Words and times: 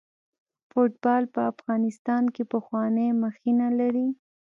فوټبال 0.71 1.23
په 1.33 1.41
افغانستان 1.51 2.23
کې 2.35 2.43
پخوانۍ 2.51 3.07
مخینه 3.23 3.67
لري. 3.79 4.07